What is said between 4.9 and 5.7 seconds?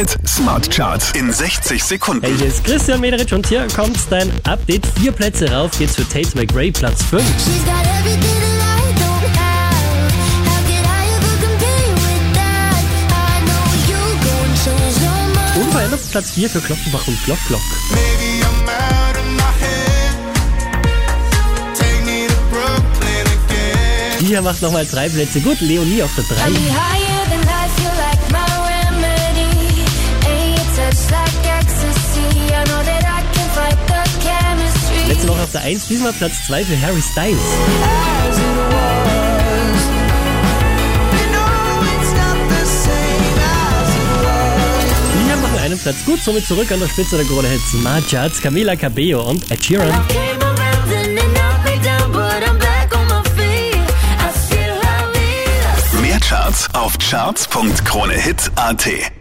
Vier Plätze